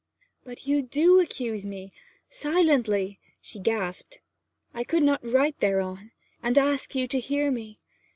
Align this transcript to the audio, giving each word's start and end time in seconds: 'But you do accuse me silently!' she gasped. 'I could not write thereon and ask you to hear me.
'But 0.43 0.65
you 0.65 0.81
do 0.81 1.19
accuse 1.19 1.63
me 1.63 1.93
silently!' 2.27 3.19
she 3.39 3.59
gasped. 3.59 4.17
'I 4.73 4.85
could 4.85 5.03
not 5.03 5.23
write 5.23 5.59
thereon 5.59 6.09
and 6.41 6.57
ask 6.57 6.95
you 6.95 7.05
to 7.07 7.19
hear 7.19 7.51
me. 7.51 7.77